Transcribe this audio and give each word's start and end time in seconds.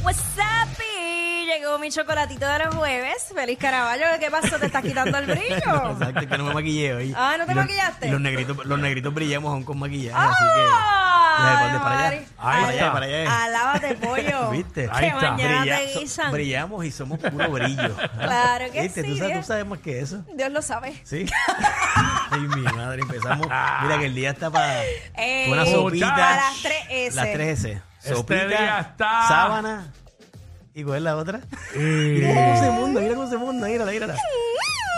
What's 0.00 0.18
up, 0.38 0.68
y 0.80 1.46
Llegó 1.46 1.78
mi 1.78 1.90
chocolatito 1.90 2.46
de 2.48 2.58
los 2.64 2.74
jueves. 2.74 3.26
Feliz 3.34 3.58
Caraballo. 3.58 4.04
¿Qué 4.18 4.30
pasó? 4.30 4.58
¿Te 4.58 4.66
estás 4.66 4.82
quitando 4.82 5.16
el 5.18 5.26
brillo? 5.26 5.90
Exacto, 5.92 6.26
que 6.26 6.38
no 6.38 6.44
me 6.44 6.54
maquillé 6.54 6.94
hoy. 6.94 7.14
Ah, 7.16 7.36
¿no 7.38 7.44
te 7.46 7.52
Y 7.52 7.54
los- 7.54 7.64
maquillaste? 7.66 8.08
y 8.08 8.10
Los 8.10 8.20
negritos, 8.20 8.56
los 8.64 8.78
negritos 8.80 9.12
brillamos 9.14 9.52
aún 9.52 9.62
con 9.64 9.78
maquillaje, 9.78 10.18
¡Ay, 10.18 10.28
así 10.30 10.44
que. 10.54 11.42
Dale, 11.42 11.78
para 11.78 11.98
allá. 11.98 12.10
Mari! 12.10 12.26
Para 12.36 12.56
allá, 12.56 12.72
está. 12.72 12.92
para 12.92 13.06
allá. 13.06 13.44
Alábate, 13.44 13.94
pollo. 14.00 14.50
¿Viste? 14.50 14.88
Ahí 14.90 15.00
Que 15.00 15.06
está. 15.16 15.30
mañana 15.32 15.60
Brilla- 15.60 15.78
te 15.78 15.92
so- 15.92 16.00
guisan. 16.00 16.32
brillamos 16.32 16.84
y 16.84 16.90
somos 16.90 17.18
puro 17.18 17.50
brillo. 17.50 17.96
Claro 18.18 18.72
que 18.72 18.82
¿Viste? 18.82 19.02
sí, 19.02 19.08
¿Tú 19.10 19.16
sabes, 19.18 19.32
¿eh? 19.32 19.38
tú 19.40 19.46
sabes 19.46 19.66
más 19.66 19.78
que 19.80 20.00
eso. 20.00 20.24
Dios 20.34 20.50
lo 20.50 20.62
sabe. 20.62 21.00
Sí. 21.04 21.26
Ay, 22.30 22.40
mi 22.40 22.62
madre, 22.62 23.02
empezamos. 23.02 23.46
Mira 23.46 23.98
que 23.98 24.06
el 24.06 24.14
día 24.14 24.30
está 24.30 24.50
para 24.50 24.82
Eh, 25.16 25.48
una 25.50 25.66
sopita. 25.66 26.10
Para 26.14 26.36
las 26.36 26.62
3S. 26.62 27.14
Las 27.14 27.26
3S. 27.28 27.82
Este 28.04 28.46
día 28.48 28.78
está- 28.80 29.28
sábana. 29.28 29.92
¿Y 30.74 30.84
cuál 30.84 30.98
es 30.98 31.02
la 31.02 31.16
otra? 31.16 31.40
Mira 31.76 32.34
cómo 32.34 32.60
se 32.60 32.70
munda, 32.70 33.00
mira 33.00 33.14
cómo 33.14 33.28
se 33.28 33.36
munda, 33.36 33.68
mírala, 33.68 33.92
mírala. 33.92 34.16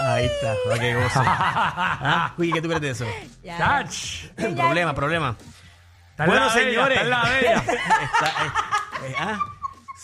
Ahí 0.06 0.26
está, 0.26 0.54
goce. 0.94 1.18
¿Ah? 1.24 2.32
Uy, 2.36 2.52
¿qué 2.52 2.60
tú 2.62 2.68
crees 2.68 2.80
de 2.82 2.90
eso? 2.90 3.06
Ya. 3.42 3.58
Chach. 3.58 4.26
problema, 4.56 4.94
problema. 4.94 5.36
Está 6.10 6.24
en 6.24 6.30
Bueno, 6.30 6.46
la 6.46 6.52
señores. 6.52 7.00
está 7.00 7.02
en 7.02 7.10
la. 7.10 7.22
Está, 7.62 8.26
eh, 8.26 9.08
eh, 9.08 9.14
ah, 9.18 9.38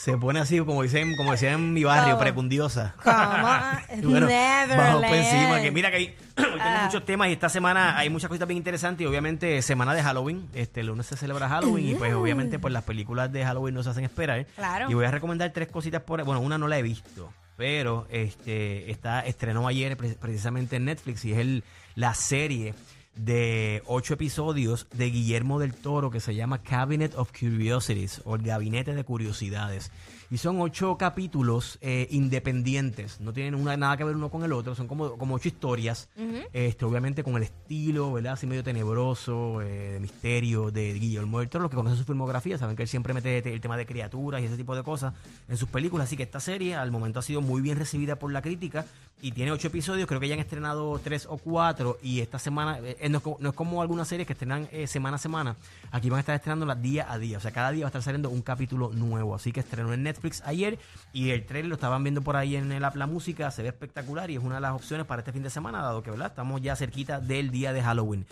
se 0.02 0.16
pone 0.16 0.40
así, 0.40 0.58
como 0.60 0.82
dicen, 0.82 1.14
como 1.16 1.32
decían 1.32 1.54
en 1.54 1.72
mi 1.74 1.84
barrio, 1.84 2.14
¿Cómo? 2.14 2.20
precundiosa. 2.20 2.94
¿Cómo? 3.02 3.10
Bueno, 4.10 4.26
Neverland. 4.28 5.04
por 5.06 5.14
encima, 5.16 5.60
que 5.60 5.70
mira 5.70 5.90
que 5.90 5.96
hay, 5.98 6.06
hoy 6.38 6.44
tenemos 6.44 6.60
Ah. 6.60 6.82
muchos 6.86 7.04
temas 7.04 7.28
y 7.28 7.32
esta 7.32 7.48
semana 7.48 7.98
hay 7.98 8.08
muchas 8.08 8.28
cosas 8.30 8.48
bien 8.48 8.56
interesantes 8.56 9.04
y 9.04 9.06
obviamente 9.06 9.60
semana 9.62 9.92
de 9.94 10.02
Halloween, 10.02 10.48
este 10.54 10.80
el 10.80 10.86
lunes 10.86 11.06
se 11.06 11.16
celebra 11.16 11.48
Halloween 11.48 11.88
y 11.88 11.94
pues 11.96 12.14
obviamente 12.14 12.58
pues 12.58 12.72
las 12.72 12.84
películas 12.84 13.30
de 13.32 13.44
Halloween 13.44 13.74
no 13.74 13.82
se 13.82 13.90
hacen 13.90 14.04
esperar. 14.04 14.46
Claro. 14.56 14.90
Y 14.90 14.94
voy 14.94 15.04
a 15.04 15.10
recomendar 15.10 15.50
tres 15.52 15.68
cositas 15.68 16.02
por, 16.02 16.22
bueno, 16.24 16.40
una 16.40 16.56
no 16.56 16.66
la 16.68 16.78
he 16.78 16.82
visto, 16.82 17.32
pero 17.56 18.06
este 18.10 18.90
está 18.90 19.20
estrenó 19.20 19.68
ayer 19.68 19.96
pre- 19.98 20.14
precisamente 20.14 20.76
en 20.76 20.86
Netflix 20.86 21.24
y 21.26 21.32
es 21.32 21.38
el 21.38 21.64
la 21.94 22.14
serie 22.14 22.74
de 23.16 23.82
ocho 23.86 24.14
episodios 24.14 24.86
de 24.92 25.10
Guillermo 25.10 25.58
del 25.58 25.74
Toro 25.74 26.10
que 26.10 26.20
se 26.20 26.34
llama 26.34 26.62
Cabinet 26.62 27.14
of 27.16 27.32
Curiosities 27.32 28.22
o 28.24 28.36
el 28.36 28.42
Gabinete 28.42 28.94
de 28.94 29.04
Curiosidades. 29.04 29.90
Y 30.30 30.38
son 30.38 30.60
ocho 30.60 30.96
capítulos 30.96 31.76
eh, 31.80 32.06
independientes, 32.10 33.20
no 33.20 33.32
tienen 33.32 33.56
una, 33.56 33.76
nada 33.76 33.96
que 33.96 34.04
ver 34.04 34.14
uno 34.14 34.28
con 34.28 34.44
el 34.44 34.52
otro, 34.52 34.76
son 34.76 34.86
como, 34.86 35.18
como 35.18 35.34
ocho 35.34 35.48
historias, 35.48 36.08
este, 36.52 36.84
obviamente 36.84 37.24
con 37.24 37.36
el 37.36 37.42
estilo, 37.42 38.12
¿verdad? 38.12 38.34
Así 38.34 38.46
medio 38.46 38.62
tenebroso, 38.62 39.60
eh, 39.60 39.94
de 39.94 40.00
misterio 40.00 40.70
de 40.70 40.92
Guillermo 40.94 41.40
del 41.40 41.48
Toro. 41.48 41.62
Los 41.62 41.70
que 41.70 41.76
conocen 41.76 41.98
su 41.98 42.04
filmografía 42.04 42.58
saben 42.58 42.76
que 42.76 42.82
él 42.82 42.88
siempre 42.88 43.12
mete 43.12 43.38
el 43.38 43.60
tema 43.60 43.76
de 43.76 43.86
criaturas 43.86 44.40
y 44.40 44.44
ese 44.44 44.56
tipo 44.56 44.76
de 44.76 44.84
cosas 44.84 45.14
en 45.48 45.56
sus 45.56 45.68
películas. 45.68 46.06
Así 46.06 46.16
que 46.16 46.22
esta 46.22 46.38
serie 46.38 46.76
al 46.76 46.92
momento 46.92 47.18
ha 47.18 47.22
sido 47.22 47.40
muy 47.40 47.60
bien 47.60 47.76
recibida 47.76 48.16
por 48.16 48.30
la 48.30 48.40
crítica 48.40 48.86
y 49.22 49.32
tiene 49.32 49.50
ocho 49.50 49.66
episodios, 49.68 50.06
creo 50.06 50.20
que 50.20 50.28
ya 50.28 50.34
han 50.34 50.40
estrenado 50.40 50.98
tres 51.02 51.26
o 51.28 51.38
cuatro. 51.38 51.98
Y 52.02 52.20
esta 52.20 52.38
semana, 52.38 52.78
eh, 52.82 53.08
no, 53.08 53.18
es 53.18 53.24
como, 53.24 53.36
no 53.40 53.48
es 53.50 53.54
como 53.56 53.82
algunas 53.82 54.06
series 54.06 54.28
que 54.28 54.34
estrenan 54.34 54.68
eh, 54.70 54.86
semana 54.86 55.16
a 55.16 55.18
semana, 55.18 55.56
aquí 55.90 56.08
van 56.08 56.18
a 56.18 56.20
estar 56.20 56.36
estrenándolas 56.36 56.80
día 56.80 57.10
a 57.10 57.18
día, 57.18 57.38
o 57.38 57.40
sea, 57.40 57.50
cada 57.50 57.72
día 57.72 57.84
va 57.84 57.88
a 57.88 57.90
estar 57.90 58.02
saliendo 58.02 58.30
un 58.30 58.42
capítulo 58.42 58.90
nuevo, 58.92 59.34
así 59.34 59.52
que 59.52 59.60
estrenó 59.60 59.92
en 59.92 60.04
Netflix 60.04 60.19
ayer 60.44 60.78
y 61.12 61.30
el 61.30 61.46
trailer 61.46 61.68
lo 61.68 61.74
estaban 61.74 62.02
viendo 62.02 62.22
por 62.22 62.36
ahí 62.36 62.56
en 62.56 62.70
el 62.72 62.84
app 62.84 62.96
La 62.96 63.06
Música, 63.06 63.50
se 63.50 63.62
ve 63.62 63.68
espectacular 63.68 64.30
y 64.30 64.36
es 64.36 64.42
una 64.42 64.56
de 64.56 64.60
las 64.60 64.72
opciones 64.72 65.06
para 65.06 65.20
este 65.20 65.32
fin 65.32 65.42
de 65.42 65.50
semana, 65.50 65.82
dado 65.82 66.02
que, 66.02 66.10
¿verdad? 66.10 66.28
Estamos 66.28 66.60
ya 66.60 66.76
cerquita 66.76 67.20
del 67.20 67.50
día 67.50 67.72
de 67.72 67.82
Halloween. 67.82 68.26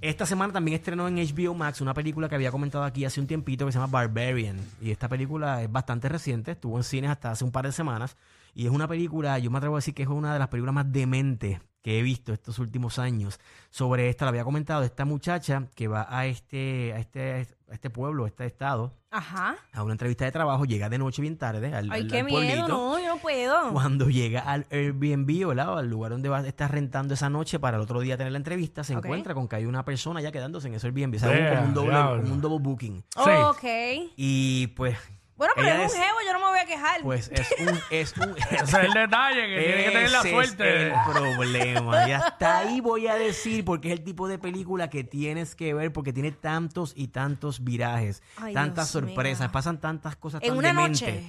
Esta 0.00 0.26
semana 0.26 0.52
también 0.52 0.76
estrenó 0.76 1.08
en 1.08 1.16
HBO 1.16 1.54
Max 1.54 1.80
una 1.80 1.94
película 1.94 2.28
que 2.28 2.34
había 2.34 2.50
comentado 2.50 2.84
aquí 2.84 3.04
hace 3.04 3.20
un 3.20 3.26
tiempito 3.26 3.66
que 3.66 3.72
se 3.72 3.78
llama 3.78 3.90
Barbarian 3.90 4.56
y 4.80 4.90
esta 4.90 5.08
película 5.08 5.62
es 5.62 5.70
bastante 5.70 6.08
reciente, 6.08 6.52
estuvo 6.52 6.76
en 6.76 6.84
cines 6.84 7.10
hasta 7.10 7.30
hace 7.30 7.44
un 7.44 7.52
par 7.52 7.66
de 7.66 7.72
semanas 7.72 8.16
y 8.54 8.66
es 8.66 8.70
una 8.70 8.86
película, 8.86 9.38
yo 9.38 9.50
me 9.50 9.58
atrevo 9.58 9.76
a 9.76 9.78
decir 9.78 9.94
que 9.94 10.02
es 10.02 10.08
una 10.08 10.32
de 10.32 10.38
las 10.38 10.48
películas 10.48 10.74
más 10.74 10.92
dementes 10.92 11.60
que 11.82 11.98
he 11.98 12.02
visto 12.02 12.32
estos 12.32 12.58
últimos 12.60 12.98
años. 12.98 13.40
Sobre 13.70 14.08
esta, 14.08 14.24
la 14.24 14.28
había 14.30 14.44
comentado, 14.44 14.82
esta 14.84 15.04
muchacha 15.04 15.66
que 15.74 15.88
va 15.88 16.06
a 16.08 16.26
este, 16.26 16.92
a 16.94 16.98
este, 17.00 17.46
a 17.70 17.74
este 17.74 17.90
pueblo, 17.90 18.24
a 18.24 18.28
este 18.28 18.46
estado, 18.46 18.92
Ajá. 19.10 19.56
a 19.72 19.82
una 19.82 19.92
entrevista 19.92 20.24
de 20.24 20.30
trabajo, 20.32 20.64
llega 20.64 20.88
de 20.88 20.98
noche 20.98 21.22
bien 21.22 21.36
tarde 21.38 21.74
al, 21.74 21.90
Ay, 21.90 22.02
al- 22.02 22.08
qué 22.08 22.18
al 22.20 22.24
miedo. 22.26 22.68
No, 22.68 22.98
yo 23.00 23.08
no 23.08 23.16
puedo. 23.16 23.72
Cuando 23.72 24.08
llega 24.10 24.40
al 24.42 24.66
Airbnb, 24.70 25.48
¿verdad? 25.48 25.70
O 25.74 25.76
al 25.78 25.88
lugar 25.90 26.12
donde 26.12 26.28
va 26.28 26.38
a 26.38 26.46
estar 26.46 26.70
rentando 26.70 27.14
esa 27.14 27.28
noche 27.30 27.58
para 27.58 27.78
el 27.78 27.82
otro 27.82 28.00
día 28.00 28.16
tener 28.16 28.32
la 28.32 28.38
entrevista, 28.38 28.84
se 28.84 28.92
encuentra 28.92 29.34
con 29.34 29.48
que 29.48 29.56
hay 29.56 29.64
una 29.66 29.84
persona 29.84 30.20
ya 30.20 30.30
quedándose 30.30 30.68
en 30.68 30.74
ese 30.74 30.86
Airbnb. 30.86 31.16
O 31.16 31.18
sea, 31.18 31.54
como 31.56 31.66
un 31.68 31.74
doble, 31.74 32.20
como 32.22 32.34
un 32.34 32.40
double 32.40 32.58
booking. 32.60 33.04
Sí. 33.12 33.30
Ok. 33.48 34.12
Y 34.16 34.66
pues. 34.68 34.96
Bueno, 35.42 35.54
pero 35.56 35.66
ella 35.66 35.84
es 35.86 35.92
un 35.92 35.98
es- 35.98 36.06
jevo, 36.06 36.18
yo 36.24 36.32
no 36.34 36.38
me 36.38 36.44
voy 36.46 36.58
a 36.60 36.64
quejar. 36.66 37.00
Pues 37.02 37.28
es 37.32 37.48
un. 37.58 37.80
Es 37.90 38.16
un 38.16 38.36
Ese 38.52 38.54
es 38.62 38.74
el 38.74 38.92
detalle, 38.92 39.48
que 39.48 39.58
tiene 39.60 39.84
que 39.84 39.90
tener 39.90 40.10
la 40.12 40.20
ese 40.20 40.30
suerte. 40.30 40.86
Es 40.86 40.92
el 40.94 41.12
problema. 41.12 42.08
Y 42.08 42.12
hasta 42.12 42.58
ahí 42.58 42.80
voy 42.80 43.08
a 43.08 43.16
decir, 43.16 43.64
porque 43.64 43.88
es 43.88 43.94
el 43.98 44.04
tipo 44.04 44.28
de 44.28 44.38
película 44.38 44.88
que 44.88 45.02
tienes 45.02 45.56
que 45.56 45.74
ver, 45.74 45.92
porque 45.92 46.12
tiene 46.12 46.30
tantos 46.30 46.92
y 46.94 47.08
tantos 47.08 47.64
virajes, 47.64 48.22
Ay, 48.36 48.54
tantas 48.54 48.92
Dios 48.92 49.02
sorpresas, 49.04 49.50
pasan 49.50 49.80
tantas 49.80 50.14
cosas 50.14 50.40
En 50.44 50.50
tan 50.50 50.58
una 50.58 50.68
dementes. 50.68 51.24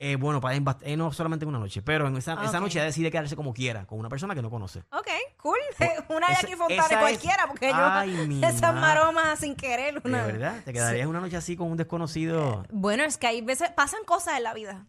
Eh, 0.00 0.14
bueno, 0.14 0.40
para, 0.40 0.54
eh, 0.82 0.96
no 0.96 1.12
solamente 1.12 1.44
en 1.44 1.48
una 1.48 1.58
noche, 1.58 1.82
pero 1.82 2.06
en 2.06 2.16
esa, 2.16 2.36
noche 2.36 2.78
ella 2.78 2.84
decide 2.84 3.10
quedarse 3.10 3.34
como 3.34 3.52
quiera, 3.52 3.84
con 3.84 3.98
una 3.98 4.08
persona 4.08 4.32
que 4.32 4.42
no 4.42 4.48
conoce. 4.48 4.84
Ok, 4.92 5.08
cool. 5.38 5.58
Una 6.08 6.28
de 6.28 6.34
aquí 6.34 6.54
Fontana 6.54 6.82
esa 6.84 6.94
es- 6.94 7.00
cualquiera, 7.00 7.46
porque 7.48 7.72
Ay, 7.74 8.14
yo 8.40 8.46
esas 8.48 8.74
ma- 8.74 8.80
maromas 8.80 9.40
sin 9.40 9.56
querer. 9.56 10.00
De 10.00 10.08
Una... 10.08 10.22
verdad, 10.24 10.54
te 10.64 10.72
quedarías 10.72 11.08
una 11.08 11.18
noche 11.20 11.36
así 11.36 11.56
con 11.56 11.68
un 11.70 11.76
desconocido. 11.76 12.64
Bueno, 12.70 13.02
es 13.02 13.18
que 13.18 13.26
hay 13.26 13.40
veces 13.40 13.70
pasan 13.72 14.04
cosas 14.04 14.36
en 14.36 14.44
la 14.44 14.54
vida. 14.54 14.86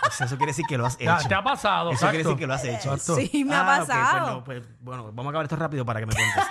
Pues 0.00 0.20
eso 0.20 0.36
quiere 0.36 0.50
decir 0.50 0.64
que 0.68 0.76
lo 0.76 0.84
has 0.86 0.96
¿Te, 0.98 1.04
hecho. 1.04 1.28
te 1.28 1.34
ha 1.36 1.44
pasado? 1.44 1.92
Eso 1.92 2.00
quiere 2.08 2.24
decir 2.24 2.36
que 2.36 2.46
lo 2.48 2.54
has 2.54 2.64
hecho. 2.64 2.94
Exacto. 2.94 3.14
Sí, 3.16 3.44
me 3.44 3.54
ha 3.54 3.60
Ah, 3.60 3.76
pues 3.76 3.88
pasado. 3.88 4.30
no, 4.32 4.44
pues, 4.44 4.62
bueno, 4.80 5.04
vamos 5.12 5.26
a 5.26 5.28
acabar 5.30 5.44
esto 5.44 5.54
rápido 5.56 5.84
para 5.86 6.00
que 6.00 6.06
me 6.06 6.12
cuentes. 6.14 6.44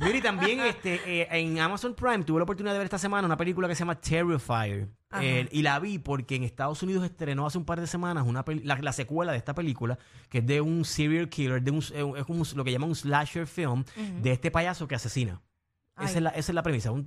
Mira, 0.00 0.16
y 0.18 0.20
también 0.22 0.60
este, 0.60 1.00
eh, 1.22 1.28
en 1.30 1.58
Amazon 1.60 1.94
Prime 1.94 2.24
tuve 2.24 2.38
la 2.38 2.44
oportunidad 2.44 2.72
de 2.72 2.78
ver 2.78 2.86
esta 2.86 2.98
semana 2.98 3.26
una 3.26 3.36
película 3.36 3.68
que 3.68 3.74
se 3.74 3.80
llama 3.80 4.00
Terrifier. 4.00 4.88
Eh, 5.20 5.48
y 5.50 5.62
la 5.62 5.78
vi 5.80 5.98
porque 5.98 6.36
en 6.36 6.44
Estados 6.44 6.82
Unidos 6.82 7.04
estrenó 7.04 7.44
hace 7.46 7.58
un 7.58 7.64
par 7.64 7.80
de 7.80 7.86
semanas 7.88 8.24
una 8.26 8.44
peli- 8.44 8.62
la, 8.62 8.76
la 8.76 8.92
secuela 8.92 9.32
de 9.32 9.38
esta 9.38 9.54
película, 9.54 9.98
que 10.28 10.38
es 10.38 10.46
de 10.46 10.60
un 10.60 10.84
serial 10.84 11.28
killer, 11.28 11.60
de 11.62 11.70
un, 11.72 11.78
eh, 11.92 12.12
es 12.20 12.24
como 12.24 12.44
lo 12.54 12.64
que 12.64 12.70
llaman 12.72 12.88
un 12.90 12.94
slasher 12.94 13.46
film, 13.46 13.84
de 14.22 14.32
este 14.32 14.50
payaso 14.50 14.86
que 14.86 14.94
asesina. 14.94 15.40
Esa 16.00 16.16
es, 16.16 16.22
la, 16.22 16.30
esa 16.30 16.52
es 16.52 16.54
la 16.54 16.62
premisa, 16.62 16.90
un, 16.92 17.04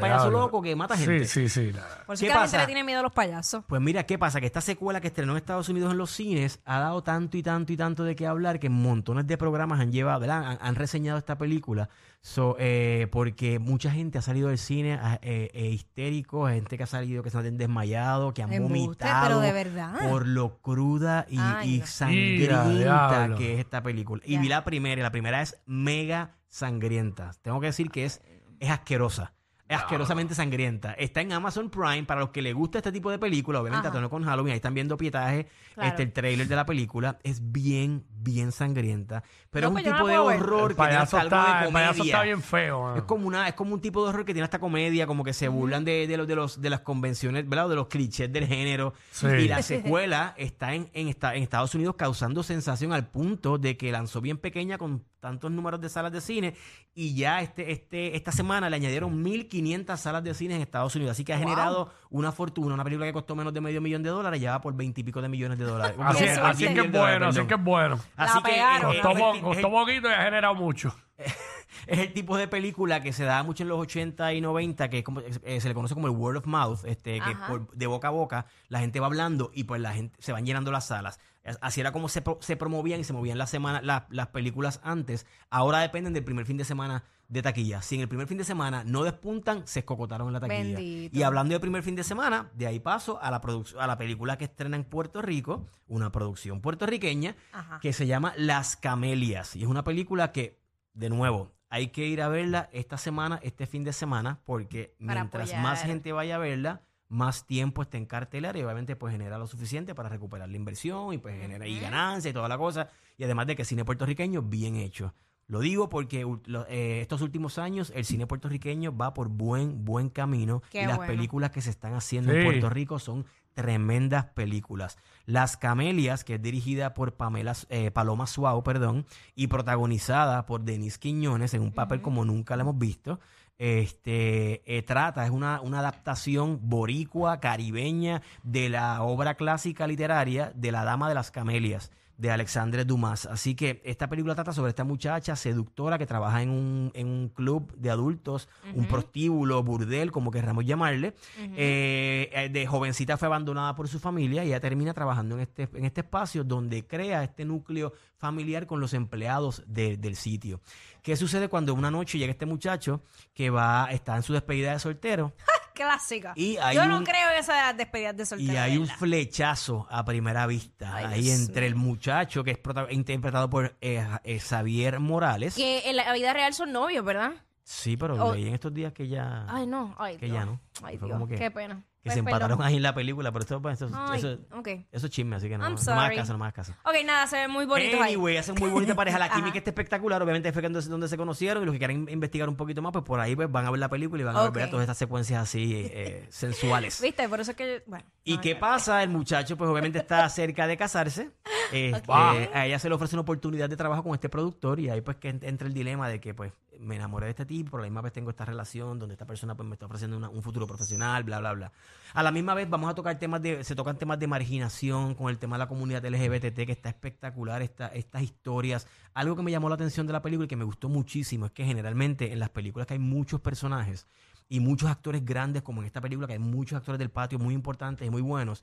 payaso 0.00 0.30
loco 0.30 0.62
que 0.62 0.74
mata 0.74 0.96
gente. 0.96 1.26
Sí, 1.26 1.46
sí, 1.46 1.66
sí. 1.66 1.72
la- 1.72 1.82
Por 2.06 2.14
eso 2.14 2.22
¿Qué 2.22 2.28
que 2.28 2.32
a 2.32 2.36
la 2.36 2.42
gente 2.42 2.58
le 2.58 2.66
tiene 2.66 2.82
miedo 2.84 3.00
a 3.00 3.02
los 3.02 3.12
payasos. 3.12 3.64
Pues 3.66 3.82
mira, 3.82 4.06
¿qué 4.06 4.16
pasa? 4.16 4.40
Que 4.40 4.46
esta 4.46 4.62
secuela 4.62 5.00
que 5.02 5.08
estrenó 5.08 5.32
en 5.32 5.38
Estados 5.38 5.68
Unidos 5.68 5.92
en 5.92 5.98
los 5.98 6.10
cines 6.10 6.58
ha 6.64 6.78
dado 6.78 7.02
tanto 7.02 7.36
y 7.36 7.42
tanto 7.42 7.72
y 7.74 7.76
tanto 7.76 8.02
de 8.02 8.16
qué 8.16 8.26
hablar 8.26 8.58
que 8.60 8.70
montones 8.70 9.26
de 9.26 9.36
programas 9.36 9.78
han 9.80 9.92
llevado, 9.92 10.20
¿verdad? 10.20 10.42
Han, 10.52 10.58
han 10.62 10.74
reseñado 10.74 11.18
esta 11.18 11.36
película. 11.36 11.90
So, 12.26 12.56
eh, 12.58 13.06
porque 13.12 13.58
mucha 13.58 13.90
gente 13.90 14.16
ha 14.16 14.22
salido 14.22 14.48
del 14.48 14.56
cine 14.56 14.94
ah, 14.94 15.18
eh, 15.20 15.50
eh, 15.52 15.66
histérico, 15.66 16.48
gente 16.48 16.78
que 16.78 16.82
ha 16.82 16.86
salido 16.86 17.22
que 17.22 17.28
se 17.28 17.36
han 17.36 17.58
desmayado, 17.58 18.32
que 18.32 18.42
han 18.42 18.50
Embuste, 18.50 18.78
vomitado 18.78 19.26
pero 19.26 19.40
de 19.40 19.52
verdad. 19.52 20.08
por 20.08 20.26
lo 20.26 20.56
cruda 20.62 21.26
y, 21.28 21.36
Ay, 21.38 21.74
y 21.74 21.78
no. 21.80 21.86
sangrienta 21.86 23.34
que 23.36 23.52
es 23.52 23.60
esta 23.60 23.82
película. 23.82 24.22
Y 24.24 24.38
vi 24.38 24.48
la 24.48 24.64
primera, 24.64 24.98
y 24.98 25.02
la 25.02 25.12
primera 25.12 25.42
es 25.42 25.60
mega 25.66 26.30
sangrienta. 26.48 27.32
Tengo 27.42 27.60
que 27.60 27.66
decir 27.66 27.90
que 27.90 28.06
es, 28.06 28.22
es 28.58 28.70
asquerosa. 28.70 29.34
Es 29.66 29.78
asquerosamente 29.78 30.34
sangrienta. 30.34 30.92
Está 30.92 31.22
en 31.22 31.32
Amazon 31.32 31.70
Prime 31.70 32.04
para 32.04 32.20
los 32.20 32.28
que 32.30 32.42
les 32.42 32.54
gusta 32.54 32.78
este 32.78 32.92
tipo 32.92 33.10
de 33.10 33.18
película. 33.18 33.60
Obviamente, 33.62 33.88
a 33.88 33.90
tono 33.90 34.10
con 34.10 34.22
Halloween. 34.22 34.52
Ahí 34.52 34.56
están 34.56 34.74
viendo 34.74 34.96
pietaje. 34.98 35.48
Claro. 35.74 35.88
Este, 35.88 36.02
el 36.02 36.12
trailer 36.12 36.46
de 36.46 36.54
la 36.54 36.66
película 36.66 37.18
es 37.22 37.50
bien, 37.50 38.04
bien 38.10 38.52
sangrienta. 38.52 39.22
Pero 39.50 39.70
No, 39.70 39.78
es 39.78 39.82
pues 39.82 39.86
un 39.86 39.90
no 39.92 39.96
tipo 39.96 40.08
de 40.08 40.18
horror 40.18 40.70
El 40.72 40.76
que 40.76 40.82
tiene 40.82 40.96
hasta 40.96 41.20
algo 41.22 41.36
está, 41.36 41.52
de 41.54 41.58
el 41.60 41.64
comedia. 41.72 41.90
está 42.04 42.22
bien 42.22 42.42
feo. 42.42 42.96
Es 42.96 43.02
como 43.04 43.26
una, 43.26 43.48
es 43.48 43.54
como 43.54 43.72
un 43.74 43.80
tipo 43.80 44.02
de 44.04 44.10
horror 44.10 44.24
que 44.26 44.34
tiene 44.34 44.44
hasta 44.44 44.58
comedia, 44.58 45.06
como 45.06 45.24
que 45.24 45.32
se 45.32 45.48
burlan 45.48 45.82
de, 45.84 46.06
de 46.06 46.16
los, 46.18 46.28
de 46.28 46.36
los, 46.36 46.60
de 46.60 46.68
las 46.70 46.80
convenciones, 46.80 47.48
¿verdad? 47.48 47.70
De 47.70 47.74
los 47.76 47.86
clichés 47.86 48.30
del 48.30 48.46
género. 48.46 48.92
Sí. 49.12 49.26
Y 49.28 49.48
la 49.48 49.62
secuela 49.62 50.34
está 50.36 50.74
en, 50.74 50.90
en, 50.92 51.08
esta- 51.08 51.34
en 51.36 51.42
Estados 51.42 51.74
Unidos 51.74 51.94
causando 51.96 52.42
sensación 52.42 52.92
al 52.92 53.06
punto 53.08 53.56
de 53.56 53.78
que 53.78 53.90
lanzó 53.90 54.20
bien 54.20 54.36
pequeña 54.36 54.76
con 54.76 55.04
tantos 55.24 55.50
números 55.50 55.80
de 55.80 55.88
salas 55.88 56.12
de 56.12 56.20
cine 56.20 56.54
y 56.94 57.14
ya 57.16 57.40
este, 57.40 57.72
este, 57.72 58.14
esta 58.14 58.30
semana 58.30 58.68
le 58.68 58.76
añadieron 58.76 59.24
1.500 59.24 59.96
salas 59.96 60.22
de 60.22 60.34
cine 60.34 60.56
en 60.56 60.60
Estados 60.60 60.94
Unidos. 60.96 61.12
Así 61.12 61.24
que 61.24 61.32
ha 61.32 61.36
Wow. 61.38 61.44
generado 61.48 61.92
una 62.10 62.30
fortuna. 62.30 62.74
Una 62.74 62.84
película 62.84 63.06
que 63.06 63.12
costó 63.14 63.34
menos 63.34 63.54
de 63.54 63.62
medio 63.62 63.80
millón 63.80 64.02
de 64.02 64.10
dólares 64.10 64.38
ya 64.40 64.50
va 64.50 64.60
por 64.60 64.74
20 64.76 65.00
y 65.00 65.04
pico 65.04 65.22
de 65.22 65.28
millones 65.30 65.58
de 65.58 65.64
dólares. 65.64 65.96
Así, 66.00 66.18
Qué 66.18 66.24
es, 66.30 66.34
suerte. 66.34 66.50
así 66.50 66.64
es 66.66 66.70
que 66.74 66.80
es 66.80 66.92
bueno, 66.92 67.26
así 67.28 67.46
que 67.46 67.54
es 67.54 67.62
bueno. 67.64 67.98
Así 68.16 68.38
La 68.44 68.78
que 68.90 69.40
Costó, 69.40 69.70
poquito 69.70 70.08
y 70.08 70.12
ha 70.12 70.22
generado 70.24 70.54
mucho. 70.54 70.94
es 71.86 71.98
el 71.98 72.12
tipo 72.12 72.36
de 72.36 72.46
película 72.48 73.02
que 73.02 73.12
se 73.12 73.24
da 73.24 73.42
mucho 73.42 73.62
en 73.62 73.68
los 73.70 73.78
80 73.78 74.32
y 74.34 74.40
90, 74.40 74.90
que 74.90 74.98
es 74.98 75.04
como- 75.04 75.20
eh, 75.20 75.60
se 75.60 75.68
le 75.68 75.74
conoce 75.74 75.94
como 75.94 76.06
el 76.06 76.12
word 76.12 76.36
of 76.38 76.46
mouth, 76.46 76.84
este, 76.84 77.20
que 77.20 77.36
por- 77.48 77.70
de 77.72 77.86
boca 77.86 78.08
a 78.08 78.10
boca 78.10 78.46
la 78.68 78.80
gente 78.80 79.00
va 79.00 79.06
hablando 79.06 79.50
y 79.54 79.64
pues 79.64 79.80
la 79.80 79.92
gente 79.94 80.16
se 80.20 80.32
van 80.32 80.44
llenando 80.44 80.70
las 80.70 80.86
salas. 80.88 81.18
Así 81.60 81.80
era 81.80 81.92
como 81.92 82.08
se, 82.08 82.22
pro- 82.22 82.38
se 82.40 82.56
promovían 82.56 83.00
y 83.00 83.04
se 83.04 83.12
movían 83.12 83.36
las 83.38 83.50
semana, 83.50 83.82
la- 83.82 84.06
las 84.10 84.28
películas 84.28 84.80
antes. 84.82 85.26
Ahora 85.50 85.80
dependen 85.80 86.12
del 86.14 86.24
primer 86.24 86.46
fin 86.46 86.56
de 86.56 86.64
semana 86.64 87.04
de 87.28 87.42
taquilla. 87.42 87.82
Si 87.82 87.94
en 87.96 88.00
el 88.02 88.08
primer 88.08 88.26
fin 88.26 88.38
de 88.38 88.44
semana 88.44 88.82
no 88.84 89.02
despuntan, 89.02 89.66
se 89.66 89.80
escocotaron 89.80 90.28
en 90.28 90.32
la 90.34 90.40
taquilla. 90.40 90.62
Bendito. 90.76 91.16
Y 91.18 91.22
hablando 91.22 91.52
del 91.52 91.60
primer 91.60 91.82
fin 91.82 91.96
de 91.96 92.04
semana, 92.04 92.50
de 92.54 92.66
ahí 92.66 92.80
paso 92.80 93.18
a 93.20 93.30
la, 93.30 93.42
a 93.78 93.86
la 93.86 93.98
película 93.98 94.38
que 94.38 94.44
estrena 94.44 94.76
en 94.76 94.84
Puerto 94.84 95.20
Rico, 95.22 95.66
una 95.86 96.10
producción 96.12 96.60
puertorriqueña, 96.60 97.36
Ajá. 97.52 97.78
que 97.80 97.92
se 97.92 98.06
llama 98.06 98.32
Las 98.36 98.76
Camelias. 98.76 99.54
Y 99.56 99.62
es 99.62 99.68
una 99.68 99.84
película 99.84 100.32
que, 100.32 100.60
de 100.94 101.08
nuevo, 101.10 101.52
hay 101.70 101.88
que 101.88 102.06
ir 102.06 102.22
a 102.22 102.28
verla 102.28 102.68
esta 102.72 102.96
semana, 102.98 103.40
este 103.42 103.66
fin 103.66 103.84
de 103.84 103.92
semana, 103.92 104.40
porque 104.44 104.94
Para 105.04 105.20
mientras 105.22 105.48
apoyar. 105.48 105.62
más 105.62 105.82
gente 105.82 106.12
vaya 106.12 106.36
a 106.36 106.38
verla, 106.38 106.82
más 107.08 107.46
tiempo 107.46 107.82
está 107.82 107.96
en 107.98 108.06
cartelera 108.06 108.58
y 108.58 108.62
obviamente 108.62 108.96
pues 108.96 109.12
genera 109.12 109.38
lo 109.38 109.46
suficiente 109.46 109.94
para 109.94 110.08
recuperar 110.08 110.48
la 110.48 110.56
inversión 110.56 111.12
y 111.12 111.18
pues 111.18 111.38
genera 111.40 111.66
y 111.66 111.78
ganancia 111.78 112.30
y 112.30 112.34
toda 112.34 112.48
la 112.48 112.58
cosa. 112.58 112.88
Y 113.18 113.24
además 113.24 113.46
de 113.46 113.56
que 113.56 113.64
cine 113.64 113.84
puertorriqueño 113.84 114.42
bien 114.42 114.76
hecho. 114.76 115.14
Lo 115.46 115.60
digo 115.60 115.90
porque 115.90 116.26
lo- 116.46 116.66
eh, 116.68 117.02
estos 117.02 117.20
últimos 117.20 117.58
años 117.58 117.92
el 117.94 118.06
cine 118.06 118.26
puertorriqueño 118.26 118.96
va 118.96 119.12
por 119.12 119.28
buen, 119.28 119.84
buen 119.84 120.08
camino. 120.08 120.62
Qué 120.70 120.82
y 120.82 120.86
las 120.86 120.96
bueno. 120.96 121.12
películas 121.12 121.50
que 121.50 121.60
se 121.60 121.68
están 121.70 121.92
haciendo 121.94 122.32
Sí. 122.32 122.38
en 122.38 122.44
Puerto 122.44 122.70
Rico 122.70 122.98
son 122.98 123.26
tremendas 123.52 124.24
películas. 124.24 124.96
Las 125.26 125.56
Camelias, 125.56 126.24
que 126.24 126.34
es 126.36 126.42
dirigida 126.42 126.92
por 126.94 127.14
Pamela, 127.14 127.54
eh, 127.68 127.90
Paloma 127.92 128.26
Suau, 128.26 128.64
perdón, 128.64 129.06
y 129.36 129.46
protagonizada 129.46 130.44
por 130.46 130.62
Denise 130.62 130.98
Quiñones 130.98 131.54
en 131.54 131.62
un 131.62 131.72
papel 131.72 132.00
como 132.02 132.24
nunca 132.24 132.56
la 132.56 132.62
hemos 132.62 132.78
visto. 132.78 133.20
Este 133.58 134.62
eh, 134.66 134.82
trata, 134.82 135.24
es 135.24 135.30
una, 135.30 135.60
una 135.60 135.78
adaptación 135.78 136.58
boricua, 136.62 137.40
caribeña, 137.40 138.22
de 138.42 138.68
la 138.68 139.02
obra 139.02 139.34
clásica 139.36 139.86
literaria 139.86 140.52
de 140.54 140.72
La 140.72 140.84
Dama 140.84 141.08
de 141.08 141.14
las 141.14 141.30
Camelias 141.30 141.92
de 142.16 142.30
Alexandre 142.30 142.84
Dumas. 142.84 143.26
Así 143.26 143.54
que 143.54 143.82
esta 143.84 144.08
película 144.08 144.34
trata 144.34 144.52
sobre 144.52 144.70
esta 144.70 144.84
muchacha 144.84 145.34
seductora 145.36 145.98
que 145.98 146.06
trabaja 146.06 146.42
en 146.42 146.50
un, 146.50 146.90
en 146.94 147.06
un 147.08 147.28
club 147.28 147.72
de 147.76 147.90
adultos, 147.90 148.48
un 148.74 148.86
prostíbulo, 148.86 149.62
burdel, 149.62 150.12
como 150.12 150.30
querramos 150.30 150.64
llamarle. 150.64 151.14
Eh, 151.56 152.30
eh, 152.32 152.48
de 152.50 152.66
jovencita 152.66 153.16
fue 153.16 153.26
abandonada 153.26 153.74
por 153.74 153.88
su 153.88 153.98
familia 153.98 154.44
y 154.44 154.48
ella 154.48 154.60
termina 154.60 154.94
trabajando 154.94 155.34
en 155.36 155.42
este, 155.42 155.68
en 155.74 155.84
este 155.84 156.02
espacio 156.02 156.44
donde 156.44 156.86
crea 156.86 157.24
este 157.24 157.44
núcleo 157.44 157.92
familiar 158.16 158.66
con 158.66 158.80
los 158.80 158.94
empleados 158.94 159.62
de- 159.66 159.96
del 159.96 160.16
sitio. 160.16 160.60
¿Qué 161.02 161.16
sucede 161.16 161.48
cuando 161.48 161.74
una 161.74 161.90
noche 161.90 162.16
llega 162.18 162.30
este 162.32 162.46
muchacho 162.46 163.02
que 163.34 163.50
va, 163.50 163.88
está 163.90 164.16
en 164.16 164.22
su 164.22 164.32
despedida 164.32 164.72
de 164.72 164.78
soltero? 164.78 165.32
Clásica. 165.74 166.32
Y 166.36 166.56
hay 166.56 166.76
Yo 166.76 166.86
no 166.86 166.98
un- 166.98 167.04
creo 167.04 167.30
en 167.32 167.38
esas 167.38 167.76
despedidas 167.76 168.16
de 168.16 168.24
soltero. 168.26 168.52
Y 168.52 168.56
hay 168.56 168.76
un 168.78 168.84
¿verdad? 168.84 168.96
flechazo 168.98 169.86
a 169.90 170.04
primera 170.04 170.46
vista 170.46 170.94
Ay, 170.94 171.04
ahí 171.06 171.22
Dios 171.22 171.40
entre 171.40 171.66
el 171.66 171.74
muchacho 171.74 172.44
que 172.44 172.52
es 172.52 172.58
prota- 172.58 172.86
interpretado 172.90 173.50
por 173.50 173.76
eh, 173.80 174.06
eh, 174.24 174.38
Xavier 174.40 175.00
Morales. 175.00 175.54
Que 175.56 175.90
en 175.90 175.96
la 175.96 176.12
vida 176.12 176.32
real 176.32 176.54
son 176.54 176.72
novios, 176.72 177.04
¿verdad? 177.04 177.32
Sí, 177.64 177.96
pero 177.96 178.14
Oh. 178.24 178.34
leí 178.34 178.46
en 178.46 178.54
estos 178.54 178.72
días 178.72 178.92
que 178.92 179.08
ya 179.08 179.46
Ay, 179.48 179.66
no. 179.66 179.94
Ay, 179.98 180.16
que 180.16 180.26
Dios. 180.26 180.38
ya 180.38 180.44
no. 180.44 180.60
Ay, 180.82 180.98
Fue 180.98 181.08
Dios. 181.08 181.18
como 181.18 181.26
que- 181.28 181.36
Qué 181.36 181.50
pena. 181.50 181.82
Que 182.04 182.10
Pues, 182.10 182.14
se 182.14 182.18
empataron 182.20 182.58
perdón. 182.58 182.66
ahí 182.66 182.76
en 182.76 182.82
la 182.82 182.94
película, 182.94 183.32
pero 183.32 183.44
eso, 183.46 183.62
pues, 183.62 183.80
eso, 183.80 183.90
Ay, 183.94 184.18
eso, 184.18 185.06
es 185.06 185.10
chisme, 185.10 185.36
así 185.36 185.48
que 185.48 185.56
no, 185.56 185.64
no 185.64 185.70
me 185.70 185.74
hagas 185.74 185.84
sorry. 185.84 186.16
caso, 186.16 186.32
no 186.34 186.38
me 186.38 186.44
hagas 186.44 186.54
caso. 186.54 186.72
Ok, 186.84 186.94
nada, 187.06 187.26
se 187.26 187.36
ven 187.38 187.50
muy 187.50 187.64
bonitos 187.64 187.98
ahí. 187.98 188.12
Anyway, 188.14 188.36
hacen 188.36 188.54
muy 188.60 188.68
bonita 188.68 188.94
pareja. 188.94 189.18
La 189.18 189.30
química 189.30 189.56
está 189.56 189.70
espectacular. 189.70 190.22
Obviamente 190.22 190.52
fue 190.52 190.60
donde, 190.60 190.82
donde 190.82 191.08
se 191.08 191.16
conocieron. 191.16 191.62
Y 191.62 191.66
los 191.66 191.72
que 191.72 191.78
quieran 191.78 192.06
investigar 192.10 192.48
un 192.48 192.56
poquito 192.56 192.82
más, 192.82 192.92
pues 192.92 193.04
por 193.04 193.20
ahí 193.20 193.34
pues, 193.34 193.50
van 193.50 193.64
a 193.64 193.70
ver 193.70 193.80
la 193.80 193.88
película 193.88 194.20
y 194.20 194.24
van 194.26 194.36
a 194.36 194.42
Ok. 194.44 194.54
ver 194.54 194.68
todas 194.70 194.84
estas 194.84 194.98
secuencias 194.98 195.42
así 195.42 195.72
eh, 195.90 196.26
sensuales. 196.30 197.00
¿Viste? 197.00 197.26
Por 197.28 197.40
eso 197.40 197.52
es 197.52 197.56
que. 197.56 197.82
Bueno. 197.86 198.04
¿Y 198.22 198.36
no, 198.36 198.40
qué 198.42 198.54
no. 198.54 198.60
pasa? 198.60 199.02
El 199.02 199.08
muchacho, 199.08 199.56
pues 199.56 199.70
obviamente 199.70 199.98
está 199.98 200.28
cerca 200.28 200.66
de 200.66 200.76
casarse. 200.76 201.30
Ok. 201.72 202.10
A 202.54 202.66
ella 202.66 202.78
se 202.78 202.88
le 202.88 202.94
ofrece 202.94 203.16
una 203.16 203.22
oportunidad 203.22 203.68
de 203.70 203.76
trabajo 203.76 204.02
con 204.02 204.12
este 204.14 204.28
productor 204.28 204.78
y 204.78 204.90
ahí 204.90 205.00
pues 205.00 205.16
que 205.16 205.32
ent- 205.34 205.42
entra 205.44 205.66
el 205.66 205.74
dilema 205.74 206.08
de 206.08 206.20
que 206.20 206.34
pues 206.34 206.52
me 206.80 206.96
enamoré 206.96 207.26
de 207.26 207.30
este 207.30 207.46
tipo, 207.46 207.72
pero 207.72 207.82
la 207.82 207.88
misma 207.88 208.02
vez 208.02 208.12
tengo 208.12 208.30
esta 208.30 208.44
relación 208.44 208.98
donde 208.98 209.14
esta 209.14 209.26
persona 209.26 209.56
pues 209.56 209.68
me 209.68 209.74
está 209.74 209.86
ofreciendo 209.86 210.30
un 210.30 210.42
futuro 210.42 210.66
profesional, 210.66 211.24
bla, 211.24 211.40
bla, 211.40 211.52
bla. 211.52 211.72
A 212.12 212.22
la 212.22 212.30
misma 212.30 212.54
vez 212.54 212.68
vamos 212.68 212.90
a 212.90 212.94
tocar 212.94 213.18
temas 213.18 213.42
de, 213.42 213.64
se 213.64 213.74
tocan 213.74 213.98
temas 213.98 214.18
de 214.18 214.26
marginación 214.26 215.14
con 215.14 215.30
el 215.30 215.38
tema 215.38 215.56
de 215.56 215.60
la 215.60 215.68
comunidad 215.68 216.04
LGBT 216.04 216.66
que 216.66 216.72
está 216.72 216.88
espectacular, 216.88 217.62
esta, 217.62 217.88
estas 217.88 218.22
historias. 218.22 218.86
Algo 219.14 219.36
que 219.36 219.42
me 219.42 219.50
llamó 219.50 219.68
la 219.68 219.74
atención 219.76 220.06
de 220.06 220.12
la 220.12 220.22
película 220.22 220.46
y 220.46 220.48
que 220.48 220.56
me 220.56 220.64
gustó 220.64 220.88
muchísimo 220.88 221.46
es 221.46 221.52
que 221.52 221.64
generalmente 221.64 222.32
en 222.32 222.38
las 222.38 222.50
películas 222.50 222.86
que 222.86 222.94
hay 222.94 223.00
muchos 223.00 223.40
personajes 223.40 224.06
y 224.48 224.60
muchos 224.60 224.90
actores 224.90 225.24
grandes, 225.24 225.62
como 225.62 225.80
en 225.80 225.86
esta 225.86 226.00
película, 226.00 226.26
que 226.26 226.34
hay 226.34 226.38
muchos 226.38 226.76
actores 226.76 226.98
del 226.98 227.10
patio 227.10 227.38
muy 227.38 227.54
importantes 227.54 228.06
y 228.06 228.10
muy 228.10 228.22
buenos, 228.22 228.62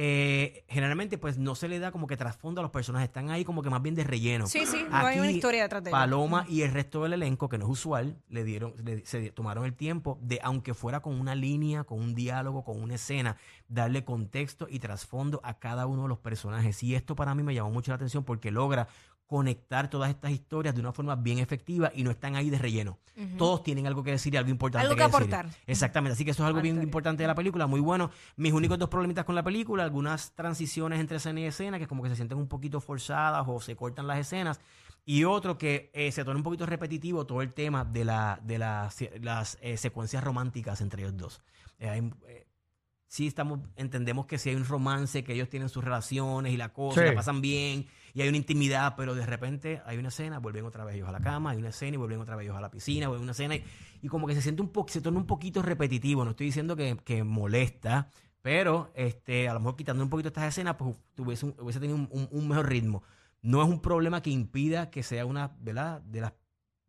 eh, 0.00 0.64
generalmente 0.68 1.18
pues 1.18 1.38
no 1.38 1.56
se 1.56 1.66
le 1.66 1.80
da 1.80 1.90
como 1.90 2.06
que 2.06 2.16
trasfondo 2.16 2.60
a 2.60 2.62
los 2.62 2.70
personajes, 2.70 3.08
están 3.08 3.30
ahí 3.30 3.44
como 3.44 3.64
que 3.64 3.68
más 3.70 3.82
bien 3.82 3.96
de 3.96 4.04
relleno. 4.04 4.46
Sí, 4.46 4.64
sí, 4.64 4.84
no 4.88 4.96
hay 4.96 5.18
una 5.18 5.28
historia 5.32 5.62
detrás 5.64 5.82
de 5.82 5.90
ellos. 5.90 5.98
Paloma 5.98 6.46
y 6.48 6.62
el 6.62 6.70
resto 6.72 7.02
del 7.02 7.14
elenco, 7.14 7.48
que 7.48 7.58
no 7.58 7.64
es 7.64 7.72
usual, 7.72 8.16
le 8.28 8.44
dieron, 8.44 8.74
le- 8.84 9.04
se 9.04 9.32
tomaron 9.32 9.64
el 9.64 9.74
tiempo 9.74 10.16
de, 10.22 10.38
aunque 10.44 10.72
fuera 10.72 11.00
con 11.00 11.18
una 11.20 11.34
línea, 11.34 11.82
con 11.82 11.98
un 12.00 12.14
diálogo, 12.14 12.62
con 12.62 12.80
una 12.80 12.94
escena, 12.94 13.36
darle 13.66 14.04
contexto 14.04 14.68
y 14.70 14.78
trasfondo 14.78 15.40
a 15.42 15.58
cada 15.58 15.86
uno 15.86 16.02
de 16.02 16.08
los 16.10 16.18
personajes. 16.18 16.80
Y 16.84 16.94
esto 16.94 17.16
para 17.16 17.34
mí 17.34 17.42
me 17.42 17.52
llamó 17.52 17.72
mucho 17.72 17.90
la 17.90 17.96
atención 17.96 18.22
porque 18.22 18.52
logra 18.52 18.86
conectar 19.28 19.88
todas 19.88 20.10
estas 20.10 20.32
historias 20.32 20.74
de 20.74 20.80
una 20.80 20.90
forma 20.92 21.14
bien 21.14 21.38
efectiva 21.38 21.92
y 21.94 22.02
no 22.02 22.10
están 22.10 22.34
ahí 22.34 22.50
de 22.50 22.58
relleno. 22.58 22.98
Todos 23.36 23.62
tienen 23.62 23.86
algo 23.86 24.02
que 24.02 24.12
decir 24.12 24.32
y 24.34 24.36
algo 24.36 24.50
importante 24.50 24.86
Algo 24.86 24.96
que 24.96 25.02
decir. 25.02 25.16
aportar. 25.16 25.48
Exactamente, 25.66 26.14
así 26.14 26.24
que 26.24 26.30
eso 26.32 26.42
es 26.42 26.46
algo 26.46 26.60
bien 26.60 26.82
importante 26.82 27.22
de 27.22 27.26
la 27.26 27.34
película, 27.34 27.66
muy 27.66 27.80
bueno. 27.80 28.10
Mis 28.36 28.52
únicos 28.52 28.78
dos 28.78 28.88
problemitas 28.88 29.24
con 29.24 29.34
la 29.34 29.42
película, 29.44 29.84
algunas 29.84 30.32
transiciones 30.34 30.98
entre 30.98 31.18
escena 31.18 31.40
y 31.40 31.44
escena 31.44 31.78
que 31.78 31.86
como 31.86 32.02
que 32.02 32.08
se 32.08 32.16
sienten 32.16 32.38
un 32.38 32.48
poquito 32.48 32.80
forzadas 32.80 33.44
o 33.46 33.60
se 33.60 33.76
cortan 33.76 34.06
las 34.06 34.18
escenas. 34.18 34.60
Y 35.04 35.24
otro 35.24 35.58
que 35.58 35.90
eh, 35.94 36.10
se 36.12 36.24
torna 36.24 36.38
un 36.38 36.42
poquito 36.44 36.64
repetitivo 36.66 37.26
todo 37.26 37.42
el 37.42 37.52
tema 37.52 37.84
de, 37.84 38.04
la, 38.04 38.40
de 38.42 38.58
las, 38.58 38.96
las 39.20 39.58
eh, 39.60 39.76
secuencias 39.76 40.22
románticas 40.24 40.80
entre 40.80 41.02
ellos 41.02 41.16
dos. 41.16 41.42
Eh, 41.78 41.88
hay, 41.88 42.12
eh, 42.28 42.46
sí 43.06 43.26
estamos, 43.26 43.60
entendemos 43.76 44.26
que 44.26 44.38
si 44.38 44.50
hay 44.50 44.56
un 44.56 44.64
romance, 44.66 45.24
que 45.24 45.32
ellos 45.32 45.48
tienen 45.48 45.70
sus 45.70 45.82
relaciones 45.82 46.52
y 46.52 46.56
la 46.56 46.72
cosa, 46.72 47.00
Sí. 47.00 47.06
la 47.08 47.14
pasan 47.14 47.40
bien, 47.40 47.86
y 48.14 48.22
hay 48.22 48.28
una 48.28 48.36
intimidad, 48.38 48.94
pero 48.96 49.14
de 49.14 49.24
repente 49.26 49.82
hay 49.86 49.98
una 49.98 50.08
escena, 50.08 50.38
vuelven 50.38 50.64
otra 50.64 50.84
vez 50.84 50.96
ellos 50.96 51.08
a 51.08 51.12
la 51.12 51.20
cama, 51.20 51.50
hay 51.50 51.58
una 51.58 51.68
escena 51.70 51.94
y 51.94 51.98
vuelven 51.98 52.20
otra 52.20 52.36
vez 52.36 52.44
ellos 52.46 52.56
a 52.56 52.60
la 52.60 52.70
piscina, 52.70 53.08
vuelven 53.08 53.22
una 53.24 53.32
escena 53.32 53.56
y, 53.56 53.64
y 54.02 54.08
como 54.08 54.26
que 54.26 54.34
se 54.34 54.42
siente 54.42 54.62
un 54.62 54.68
poco, 54.68 54.88
se 54.90 55.00
torna 55.00 55.18
un 55.18 55.26
poquito 55.26 55.62
repetitivo, 55.62 56.24
no 56.24 56.30
estoy 56.30 56.46
diciendo 56.46 56.76
que, 56.76 56.96
molesta, 57.24 58.08
pero 58.42 58.90
este, 58.94 59.48
a 59.48 59.54
lo 59.54 59.60
mejor 59.60 59.76
quitando 59.76 60.02
un 60.02 60.10
poquito 60.10 60.28
estas 60.28 60.44
escenas, 60.44 60.76
pues 60.76 60.96
tuviese 61.14 61.46
un- 61.46 61.54
hubiese 61.60 61.80
tenido 61.80 61.96
un, 61.96 62.08
un- 62.10 62.28
un 62.30 62.48
mejor 62.48 62.68
ritmo. 62.68 63.02
No 63.42 63.62
es 63.62 63.68
un 63.68 63.80
problema 63.80 64.22
que 64.22 64.30
impida 64.30 64.90
que 64.90 65.02
sea 65.02 65.24
una, 65.26 65.56
¿verdad? 65.60 66.00
De 66.02 66.20
las 66.20 66.32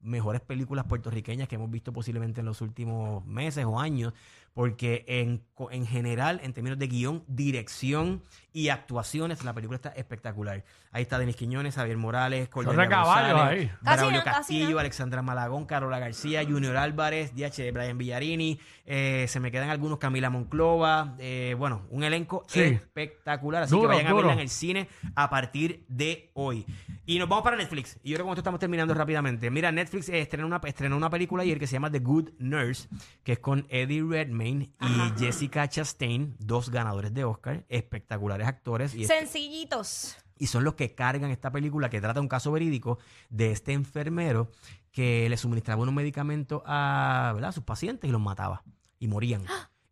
mejores 0.02 0.42
películas 0.42 0.86
puertorriqueñas 0.86 1.48
que 1.48 1.56
hemos 1.56 1.70
visto 1.70 1.92
posiblemente 1.92 2.40
en 2.40 2.46
los 2.46 2.62
últimos 2.62 3.26
meses 3.26 3.66
o 3.66 3.80
años, 3.80 4.14
porque 4.54 5.06
en, 5.08 5.44
en 5.72 5.86
general, 5.86 6.40
en 6.44 6.54
términos 6.54 6.78
de 6.80 6.88
guion, 6.88 7.24
dirección 7.28 8.24
y 8.52 8.70
actuaciones, 8.70 9.44
la 9.44 9.54
película 9.54 9.76
está 9.76 9.90
espectacular. 9.90 10.64
Ahí 10.92 11.04
está 11.04 11.20
Denis 11.20 11.36
Quiñones, 11.36 11.76
Javier 11.76 11.98
Morales, 11.98 12.50
Cordelia 12.50 12.86
González, 12.88 13.72
Braulio 13.82 14.24
Castillo, 14.24 14.72
no. 14.72 14.80
Alexandra 14.80 15.22
Malagón, 15.22 15.66
Carola 15.66 16.00
García, 16.00 16.44
Junior 16.44 16.76
Álvarez, 16.78 17.34
DH 17.36 17.72
Brian 17.72 17.98
Villarini, 18.00 18.60
eh, 18.86 19.26
se 19.30 19.40
me 19.40 19.52
quedan 19.52 19.70
algunos, 19.70 20.00
Camila 20.00 20.32
Monclova, 20.32 21.16
eh, 21.20 21.56
bueno, 21.60 21.84
un 21.92 22.04
elenco 22.04 22.44
Sí. 22.48 22.62
espectacular, 22.62 23.64
así 23.64 23.76
Duro, 23.76 23.90
que 23.90 23.96
vayan 23.98 24.12
a 24.12 24.16
verla 24.16 24.34
en 24.34 24.40
el 24.40 24.50
cine 24.50 24.90
a 25.16 25.30
partir 25.30 25.86
de 25.88 26.32
hoy. 26.34 26.66
Y 27.06 27.20
nos 27.20 27.30
vamos 27.30 27.44
para 27.44 27.56
Netflix. 27.56 28.00
Y 28.04 28.10
yo 28.10 28.16
creo 28.16 28.26
que 28.26 28.30
con 28.30 28.32
esto 28.34 28.42
estamos 28.42 28.60
terminando 28.60 28.94
rápidamente. 28.94 29.50
Mira, 29.52 29.72
Netflix 29.72 30.10
estrenó, 30.10 30.48
una, 30.48 30.60
estrenó 30.66 30.98
una 30.98 31.10
película 31.10 31.44
ayer 31.44 31.60
que 31.60 31.68
se 31.68 31.74
llama 31.74 31.92
The 31.92 32.00
Good 32.00 32.30
Nurse, 32.40 32.88
que 33.24 33.34
es 33.34 33.40
con 33.40 33.66
Eddie 33.70 34.04
Redmayne 34.04 34.39
y 34.42 34.72
Jessica 35.18 35.68
Chastain, 35.68 36.36
dos 36.40 36.70
ganadores 36.70 37.14
de 37.14 37.24
Oscar, 37.24 37.66
espectaculares 37.70 38.48
actores. 38.48 38.96
Y, 38.96 39.06
Sencillitos. 39.06 40.18
y 40.38 40.48
son 40.48 40.64
los 40.64 40.76
que 40.76 40.96
cargan 40.96 41.32
esta 41.32 41.52
película 41.52 41.90
que 41.90 42.02
trata 42.02 42.22
un 42.22 42.28
caso 42.28 42.52
verídico 42.52 43.00
de 43.30 43.52
este 43.52 43.74
enfermero 43.74 44.52
que 44.92 45.30
le 45.30 45.38
suministraba 45.38 45.82
unos 45.82 45.94
medicamentos 45.94 46.62
a, 46.66 47.32
¿verdad? 47.34 47.50
a 47.50 47.54
sus 47.54 47.64
pacientes 47.64 48.08
y 48.08 48.12
los 48.12 48.22
mataba 48.22 48.64
y 49.00 49.08
morían. 49.08 49.44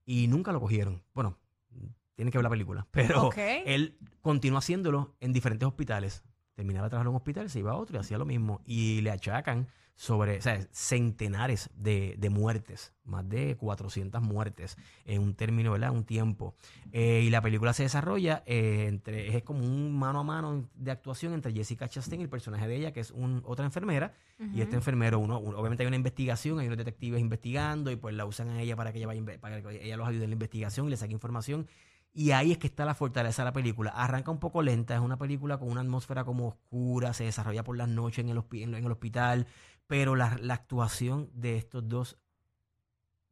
Y 0.05 0.27
nunca 0.27 0.51
lo 0.51 0.59
cogieron. 0.59 1.03
Bueno, 1.13 1.37
tienen 2.15 2.31
que 2.31 2.37
ver 2.37 2.43
la 2.43 2.49
película. 2.49 2.87
Pero 2.91 3.29
él 3.65 3.97
continúa 4.21 4.59
haciéndolo 4.59 5.15
en 5.19 5.33
diferentes 5.33 5.67
hospitales. 5.67 6.23
Terminaba 6.57 6.87
de 6.87 6.89
trabajar 6.89 7.05
en 7.05 7.11
un 7.11 7.15
hospital, 7.17 7.49
se 7.49 7.59
iba 7.59 7.71
a 7.71 7.75
otro 7.75 7.95
y 7.95 7.99
hacía 7.99 8.17
lo 8.17 8.25
mismo. 8.25 8.61
Y 8.65 8.99
le 9.01 9.11
achacan 9.11 9.67
sobre 9.95 10.37
o 10.37 10.41
sea, 10.41 10.59
centenares 10.71 11.69
de, 11.75 12.15
de 12.19 12.29
muertes, 12.29 12.93
más 13.03 13.27
de 13.27 13.55
400 13.57 14.21
muertes 14.21 14.77
en 15.05 15.21
un 15.21 15.33
término, 15.33 15.71
¿verdad? 15.71 15.91
Un 15.91 16.03
tiempo. 16.03 16.55
Eh, 16.91 17.21
y 17.25 17.29
la 17.31 17.41
película 17.41 17.73
se 17.73 17.83
desarrolla 17.83 18.43
eh, 18.45 18.85
entre, 18.87 19.35
es 19.35 19.43
como 19.43 19.61
un 19.65 19.97
mano 19.97 20.19
a 20.19 20.23
mano 20.23 20.69
de 20.75 20.91
actuación 20.91 21.33
entre 21.33 21.51
Jessica 21.53 21.87
Chastain 21.87 22.21
y 22.21 22.23
el 22.25 22.29
personaje 22.29 22.67
de 22.67 22.75
ella, 22.75 22.91
que 22.93 22.99
es 22.99 23.09
un, 23.11 23.41
otra 23.45 23.65
enfermera, 23.65 24.13
y 24.53 24.61
este 24.61 24.75
enfermero, 24.75 25.17
uno, 25.17 25.39
uno- 25.39 25.57
obviamente 25.57 25.81
hay 25.83 25.87
una 25.87 25.95
investigación, 25.95 26.59
hay 26.59 26.67
unos 26.67 26.77
detectives 26.77 27.19
investigando 27.19 27.89
y 27.89 27.95
pues 27.95 28.13
la 28.13 28.25
usan 28.25 28.49
a 28.49 28.61
ella 28.61 28.75
para 28.75 28.91
que 28.91 28.99
ella, 28.99 29.07
vaya, 29.07 29.21
para 29.39 29.61
que 29.63 29.83
ella 29.83 29.97
los 29.97 30.07
ayude 30.07 30.25
en 30.25 30.29
la 30.29 30.35
investigación 30.35 30.85
y 30.87 30.89
le 30.91 30.97
saque 30.97 31.13
información. 31.13 31.67
Y 32.13 32.31
ahí 32.31 32.51
es 32.51 32.57
que 32.57 32.67
está 32.67 32.83
la 32.85 32.95
fortaleza 32.95 33.43
de 33.43 33.45
la 33.45 33.53
película. 33.53 33.91
Arranca 33.91 34.31
un 34.31 34.39
poco 34.39 34.61
lenta, 34.61 34.95
es 34.95 35.01
una 35.01 35.17
película 35.17 35.57
con 35.59 35.69
una 35.69 35.81
atmósfera 35.81 36.23
como 36.23 36.47
oscura, 36.47 37.13
se 37.13 37.25
desarrolla 37.25 37.63
por 37.63 37.77
las 37.77 37.87
noches 37.87 38.25
en 38.25 38.29
el, 38.29 38.91
hospital, 38.91 39.47
pero 39.85 40.15
la, 40.15 40.37
la 40.41 40.55
actuación 40.55 41.29
de 41.33 41.57
estos 41.57 41.87
dos 41.87 42.17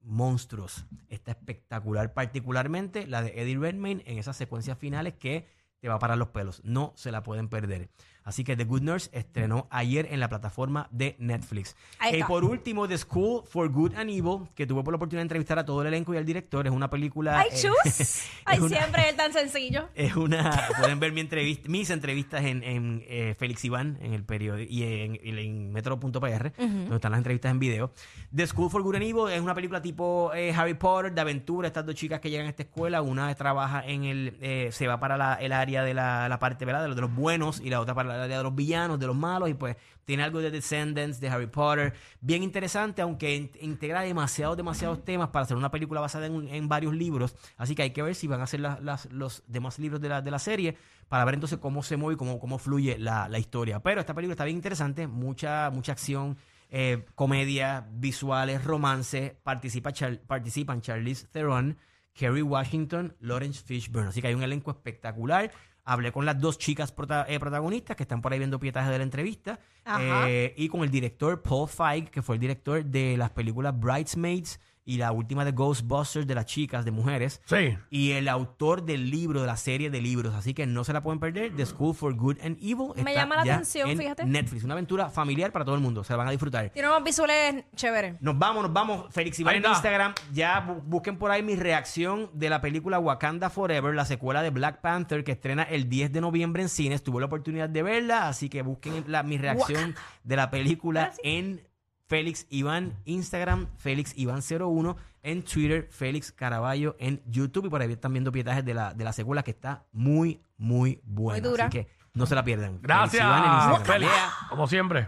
monstruos 0.01 0.85
está 1.07 1.31
espectacular, 1.31 2.13
particularmente 2.13 3.07
la 3.07 3.23
de 3.23 3.41
Eddie 3.41 3.57
Redmayne 3.57 4.03
en 4.05 4.19
esas 4.19 4.37
secuencias 4.37 4.77
finales 4.77 5.15
que 5.15 5.47
te 5.85 5.89
va 5.89 5.95
a 5.95 5.99
parar 5.99 6.17
los 6.17 6.29
pelos. 6.29 6.61
No 6.65 6.93
se 6.95 7.11
la 7.11 7.21
pueden 7.21 7.47
perder. 7.47 7.89
Así 8.23 8.43
que 8.43 8.55
The 8.57 8.63
Good 8.63 8.81
Nurse 8.81 9.11
estrenó 9.13 9.67
ayer 9.69 10.07
en 10.09 10.19
la 10.19 10.27
plataforma 10.29 10.87
de 10.89 11.15
Netflix. 11.19 11.75
Y 12.11 12.23
por 12.23 12.43
último, 12.43 12.87
The 12.87 12.97
School 12.97 13.43
for 13.45 13.69
Good 13.69 13.93
and 13.93 14.09
Evil, 14.09 14.47
que 14.55 14.65
tuve 14.65 14.81
por 14.83 14.93
la 14.93 14.95
oportunidad 14.95 15.19
de 15.19 15.25
entrevistar 15.25 15.59
a 15.59 15.63
todo 15.65 15.81
el 15.83 15.89
elenco 15.89 16.11
y 16.11 16.17
al 16.17 16.25
director. 16.25 16.65
Es 16.65 16.73
una 16.73 16.89
película. 16.89 17.39
¡Ay, 17.39 17.49
eh, 17.51 17.55
chus! 17.61 18.23
¡Ay, 18.45 18.57
una- 18.61 18.77
siempre 18.79 19.09
es 19.09 19.15
tan 19.15 19.31
sencillo! 19.31 19.89
es 19.93 20.15
una. 20.15 20.69
Pueden 20.79 20.99
ver 20.99 21.11
mi 21.11 21.21
entrevista, 21.21 21.69
mis 21.69 21.91
entrevistas 21.91 22.43
en, 22.45 22.63
en, 22.63 23.03
eh, 23.07 23.35
Félix 23.37 23.63
Iván, 23.63 23.99
en 24.01 24.13
el 24.15 24.23
periódico 24.23 24.71
y 24.73 24.81
en, 24.81 25.19
en 25.21 25.71
metro.pr, 25.71 26.09
donde 26.57 26.95
están 26.95 27.11
las 27.11 27.19
entrevistas 27.19 27.51
en 27.51 27.59
video. 27.59 27.91
The 28.35 28.47
School 28.47 28.71
for 28.71 28.81
Good 28.81 28.95
and 28.95 29.03
Evil 29.03 29.31
es 29.31 29.39
una 29.39 29.53
película 29.53 29.83
tipo 29.83 30.31
eh, 30.33 30.51
Harry 30.51 30.73
Potter, 30.73 31.13
de 31.13 31.21
aventura. 31.21 31.67
Estas 31.67 31.85
dos 31.85 31.93
chicas 31.93 32.19
que 32.21 32.31
llegan 32.31 32.47
a 32.47 32.49
esta 32.49 32.63
escuela, 32.63 33.03
una 33.03 33.31
trabaja 33.35 33.85
en 33.85 34.03
el. 34.05 34.35
eh, 34.41 34.69
se 34.71 34.87
va 34.87 34.99
para 34.99 35.15
la- 35.15 35.35
el 35.35 35.51
área 35.53 35.74
de 35.83 35.93
la, 35.93 36.37
parte 36.39 36.65
¿verdad? 36.65 36.81
de, 36.81 36.87
los, 36.87 36.95
de 36.95 37.01
los 37.01 37.13
buenos 37.13 37.59
y 37.59 37.69
la 37.69 37.81
otra 37.81 37.93
para 37.93 38.15
el 38.15 38.21
área 38.21 38.37
de 38.37 38.43
los 38.43 38.55
villanos, 38.55 38.99
de 38.99 39.07
los 39.07 39.15
malos. 39.15 39.49
Y 39.49 39.53
pues 39.53 39.75
tiene 40.05 40.23
algo 40.23 40.39
de 40.39 40.51
Descendants, 40.51 41.19
de 41.19 41.29
Harry 41.29 41.47
Potter. 41.47 41.93
Bien 42.21 42.43
interesante, 42.43 43.01
aunque 43.01 43.35
in- 43.35 43.51
integra 43.61 44.01
demasiados, 44.01 44.55
demasiados 44.57 45.03
temas 45.03 45.29
para 45.29 45.43
hacer 45.43 45.57
una 45.57 45.71
película 45.71 46.01
basada 46.01 46.27
en, 46.27 46.67
varios 46.69 46.93
libros. 46.93 47.35
Así 47.57 47.75
que 47.75 47.81
hay 47.83 47.91
que 47.91 48.01
ver 48.01 48.15
si 48.15 48.27
van 48.27 48.41
a 48.41 48.43
hacer 48.43 48.59
las- 48.59 49.11
los 49.11 49.43
demás 49.47 49.79
libros 49.79 50.01
de 50.01 50.09
la, 50.09 50.21
de 50.21 50.31
la 50.31 50.39
serie 50.39 50.77
para 51.07 51.25
ver 51.25 51.35
entonces 51.35 51.59
cómo 51.59 51.83
se 51.83 51.97
mueve 51.97 52.15
y 52.15 52.17
cómo, 52.17 52.39
cómo 52.39 52.57
fluye 52.57 52.97
la, 52.97 53.29
historia. 53.37 53.79
Pero 53.79 54.01
esta 54.01 54.13
película 54.13 54.33
está 54.33 54.45
bien 54.45 54.57
interesante, 54.57 55.07
mucha, 55.07 55.69
mucha 55.71 55.91
acción, 55.91 56.37
eh, 56.69 57.05
comedia, 57.15 57.87
visuales, 57.91 58.63
romance. 58.63 59.37
Participa 59.43 59.91
participan 60.27 60.81
Charlize 60.81 61.27
Theron, 61.27 61.77
Kerry 62.15 62.41
Washington, 62.41 63.15
Lawrence 63.19 63.61
Fishburne. 63.63 64.09
Así 64.09 64.21
que 64.21 64.27
hay 64.29 64.33
un 64.33 64.41
elenco 64.41 64.71
espectacular. 64.71 65.51
Hablé 65.83 66.11
con 66.11 66.25
las 66.25 66.39
dos 66.39 66.57
chicas 66.57 66.91
prota- 66.91 67.25
eh, 67.29 67.39
protagonistas 67.39 67.95
que 67.95 68.03
están 68.03 68.21
por 68.21 68.33
ahí 68.33 68.39
viendo 68.39 68.59
pietajes 68.59 68.89
de 68.91 68.97
la 68.97 69.03
entrevista. 69.03 69.59
Ajá. 69.83 70.27
Eh, 70.27 70.53
y 70.57 70.67
con 70.69 70.81
el 70.81 70.89
director 70.89 71.43
Paul 71.43 71.67
Feig, 71.69 72.09
que 72.09 72.23
fue 72.23 72.35
el 72.37 72.41
director 72.41 72.83
de 72.83 73.17
las 73.17 73.29
películas 73.29 73.79
Bridesmaids 73.79 74.59
y 74.85 74.97
la 74.97 75.11
última 75.11 75.43
de 75.43 75.51
Ghostbusters 75.51 76.27
de 76.27 76.35
las 76.35 76.45
chicas, 76.45 76.85
de 76.85 76.91
mujeres. 76.91 77.41
Sí. 77.45 77.75
Y 77.89 78.11
el 78.11 78.27
autor 78.27 78.83
del 78.85 79.09
libro, 79.09 79.41
de 79.41 79.47
la 79.47 79.57
serie 79.57 79.89
de 79.89 79.99
libros. 79.99 80.35
Así 80.35 80.53
que 80.53 80.67
no 80.67 80.83
se 80.83 80.93
la 80.93 81.01
pueden 81.01 81.19
perder. 81.19 81.55
The 81.55 81.65
School 81.65 81.95
for 81.95 82.13
Good 82.15 82.37
and 82.43 82.57
Evil. 82.61 82.89
Me 82.95 83.01
está 83.11 83.13
llama 83.13 83.37
la 83.37 83.45
ya 83.45 83.53
atención, 83.55 83.89
en 83.89 83.97
fíjate. 83.97 84.25
Netflix. 84.25 84.63
Una 84.63 84.73
aventura 84.75 85.09
familiar 85.09 85.51
para 85.51 85.65
todo 85.65 85.73
el 85.75 85.81
mundo. 85.81 86.03
Se 86.03 86.13
la 86.13 86.17
van 86.17 86.27
a 86.27 86.31
disfrutar. 86.31 86.69
Tiene 86.69 86.87
unos 86.87 87.03
visuales 87.03 87.65
chéveres. 87.75 88.21
Nos 88.21 88.37
vamos, 88.37 88.61
nos 88.63 88.71
vamos. 88.73 89.07
Félix 89.11 89.39
Iván 89.39 89.55
en 89.55 89.61
está. 89.63 89.71
Instagram. 89.71 90.13
Ya 90.31 90.65
bu- 90.67 90.81
busquen 90.85 91.17
por 91.17 91.31
ahí 91.31 91.41
mi 91.41 91.55
reacción 91.55 92.29
de 92.33 92.49
la 92.51 92.61
película 92.61 92.99
Wakanda 92.99 93.49
Forever, 93.49 93.95
la 93.95 94.05
secuela 94.05 94.43
de 94.43 94.51
Black 94.51 94.81
Panther, 94.81 95.23
que 95.23 95.31
estrena 95.31 95.63
el 95.63 95.89
10 95.89 96.11
de 96.13 96.21
noviembre 96.21 96.61
en 96.61 96.69
cines. 96.69 97.01
Tuve 97.03 97.19
la 97.21 97.25
oportunidad 97.25 97.69
de 97.69 97.81
verla, 97.81 98.27
así 98.27 98.49
que 98.49 98.61
busquen 98.61 99.03
la- 99.07 99.23
mi 99.23 99.39
reacción 99.39 99.95
de 100.23 100.35
la 100.35 100.51
película 100.51 101.11
en 101.23 101.61
Félix 102.07 102.45
Iván 102.49 102.97
Instagram, 103.05 103.67
Félix 103.77 104.13
Iván 104.15 104.41
01 104.41 104.95
en 105.23 105.43
Twitter, 105.43 105.87
Félix 105.91 106.31
Caraballo 106.31 106.95
en 106.99 107.21
YouTube 107.25 107.65
y 107.65 107.69
por 107.69 107.81
ahí 107.81 107.91
están 107.91 108.13
viendo 108.13 108.31
pietajes 108.31 108.63
de 108.63 108.73
la, 108.73 108.93
de 108.93 109.03
la 109.03 109.13
secuela 109.13 109.43
que 109.43 109.51
está 109.51 109.85
muy, 109.91 110.41
muy 110.57 111.01
buena. 111.03 111.41
Muy 111.41 111.49
dura. 111.49 111.65
Así 111.65 111.79
que 111.79 111.87
no 112.13 112.25
se 112.25 112.35
la 112.35 112.43
pierdan. 112.43 112.73
Félix 112.73 112.83
Gracias, 112.83 113.23
Iván 113.23 113.43
en 113.43 113.51
Instagram. 113.53 113.85
Félix. 113.85 114.11
Yeah. 114.11 114.33
Como 114.49 114.67
siempre. 114.67 115.07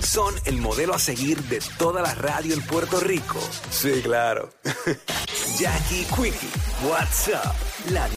Son 0.00 0.34
el 0.44 0.58
modelo 0.58 0.94
a 0.94 0.98
seguir 0.98 1.42
de 1.44 1.60
toda 1.78 2.02
la 2.02 2.14
radio 2.14 2.54
en 2.54 2.60
Puerto 2.62 3.00
Rico. 3.00 3.40
Sí, 3.70 4.00
claro. 4.02 4.50
Jackie 5.58 6.04
Quickie, 6.16 6.50
WhatsApp, 6.88 7.54
la 7.90 8.08